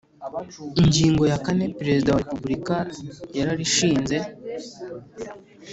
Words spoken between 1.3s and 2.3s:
ya kane Perezida wa